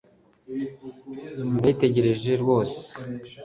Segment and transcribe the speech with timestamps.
[1.55, 2.79] Ndayitegereje rwose